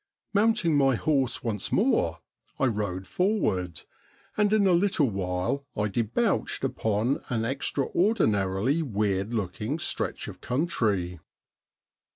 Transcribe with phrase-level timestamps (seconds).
[0.33, 2.21] Mounting my horse once more
[2.57, 3.81] I rode forward,
[4.35, 11.19] and in a little while I debouched upon an extraordinarily weird looking stretch of country.